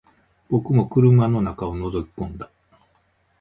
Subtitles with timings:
[0.49, 2.49] 僕も車の中を覗き込んだ